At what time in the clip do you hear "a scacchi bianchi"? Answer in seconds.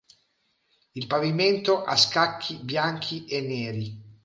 1.83-3.25